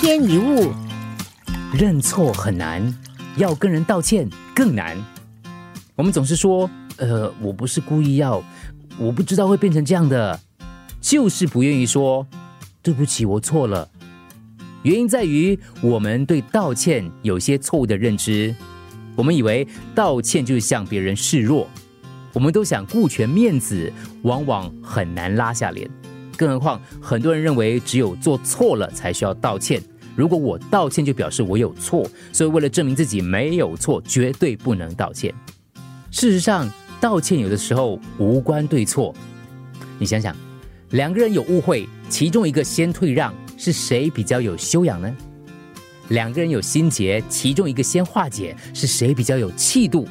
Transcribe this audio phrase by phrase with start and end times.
[0.00, 0.72] 天一物，
[1.76, 2.94] 认错很难，
[3.36, 4.96] 要跟人道歉更难。
[5.96, 8.40] 我们总是说，呃，我不是故意要，
[8.96, 10.38] 我不知道会变成这样的，
[11.00, 12.24] 就是不愿意说
[12.80, 13.88] 对不起，我错了。
[14.84, 18.54] 原因在于我们对道歉有些错误的认知，
[19.16, 21.66] 我们以为道歉就是向别人示弱，
[22.32, 23.92] 我们都想顾全面子，
[24.22, 25.90] 往往很难拉下脸。
[26.38, 29.82] 更何况，很多人认为只有做错了才需要道歉。
[30.14, 35.34] 如果我道歉，就表示我有错，所以为了证明自己没有错，绝对不能道歉。
[36.10, 36.70] 事实上，
[37.00, 39.14] 道歉有的时候无关对错。
[39.98, 40.34] 你想想，
[40.90, 45.12] 两个人有误会，其中一个先退让，是谁比较有修养呢？
[46.08, 50.08] 两个人有心结，其中一个先化解，是谁比较有气度？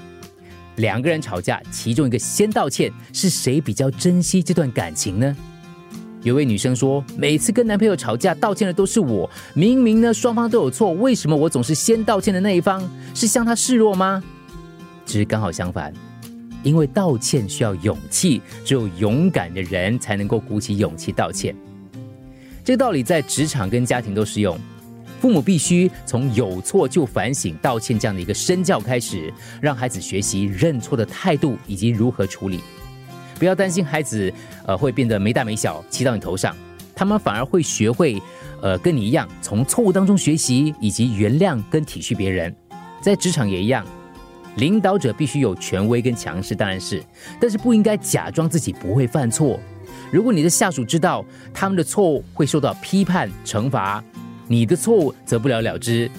[0.75, 5.35] 两个人吵架，其中一个先道歉，是谁比较珍惜这段感情呢？
[6.27, 9.29] 有位女生说：“每次跟男朋友吵架，道歉的都是我。
[9.53, 12.83] 明明呢，双方都有错，为什么我总是先道歉的那一方？
[13.13, 14.21] 是向他示弱吗？”
[15.05, 15.93] 只是刚好相反，
[16.63, 21.55] 因为道歉需要勇气，只有勇敢的人才能够鼓起勇气道歉。
[22.61, 24.59] 这个道理在职场跟家庭都适用。
[25.21, 32.59] 父母必须从有错就反省、道歉这样的一个身教开始，让孩子学习认错的态度以及如何处理。
[33.37, 34.31] 不要担心孩子，
[34.65, 36.55] 呃，会变得没大没小，骑到你头上。
[36.95, 38.21] 他们反而会学会，
[38.61, 42.53] 呃，跟你一样，从错误当中学习，以及原谅跟体恤别人。
[42.99, 43.85] 在职场也一样，
[44.55, 47.03] 领导者必须有权威跟强势，当然是，
[47.39, 49.59] 但是不应该假装自己不会犯错。
[50.11, 54.03] 如果你的下属知道他们的错误会受到批判惩罚，
[54.47, 56.09] 你的错误则不了了之，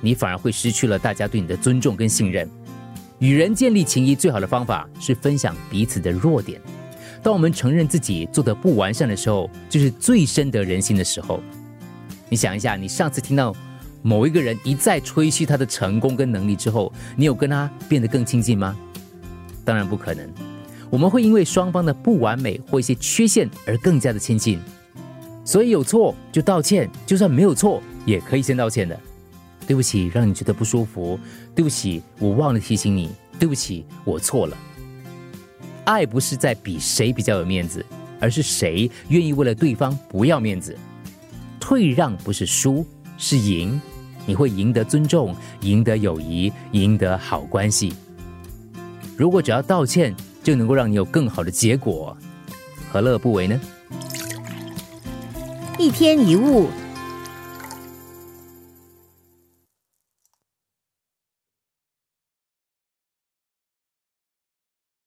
[0.00, 2.50] 你反而会失去了大家对你的尊重跟信任。
[3.24, 6.60] 与人建立情谊最好的方法是分享彼此的弱点。
[7.22, 11.40] 当我们承认自己做的不完善的时候，就是最深得人心的时候。
[12.28, 13.56] 你想一下，你上次听到
[14.02, 18.76] 某一个人一再吹嘘他的成功跟能力之后，你有跟他变得更亲近吗？
[19.64, 20.28] 当然不可能。
[20.90, 24.60] 我们会因为双方的不完美或一些缺陷而更加的亲近。
[25.46, 29.00] 所以有错就道歉，就算没有错也可以先道歉的。
[29.66, 31.18] 对不起，让你觉得不舒服。
[31.54, 33.10] 对不起，我忘了提醒你。
[33.38, 34.56] 对不起，我错了。
[35.84, 37.84] 爱不是在比谁比较有面子，
[38.20, 40.76] 而是谁愿意为了对方不要面子。
[41.58, 42.86] 退让不是输，
[43.18, 43.80] 是赢。
[44.26, 47.92] 你会赢得尊重，赢得友谊，赢得好关系。
[49.16, 52.16] 如果只要道歉就能够让你有更好的结果，
[52.90, 53.60] 何乐不为呢？
[55.78, 56.68] 一天一物。